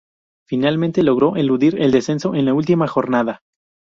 Finalmente, 0.47 1.03
logró 1.03 1.35
eludir 1.35 1.79
el 1.79 1.91
descenso 1.91 2.33
en 2.33 2.45
la 2.45 2.55
última 2.55 2.87
jornada. 2.87 3.43